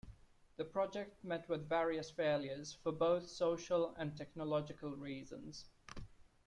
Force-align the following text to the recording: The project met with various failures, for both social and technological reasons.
The 0.57 0.65
project 0.65 1.23
met 1.23 1.47
with 1.47 1.69
various 1.69 2.09
failures, 2.09 2.73
for 2.81 2.91
both 2.91 3.29
social 3.29 3.93
and 3.99 4.17
technological 4.17 4.95
reasons. 4.95 5.67